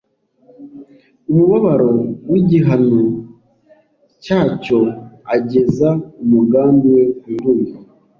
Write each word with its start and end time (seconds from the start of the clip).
umubabaro 1.29 1.91
w’igihano 2.29 2.99
cyacyo, 4.23 4.79
ageza 5.35 5.89
umugambi 6.23 6.87
we 6.95 7.03
ku 7.19 7.27
ndunduro, 7.35 7.75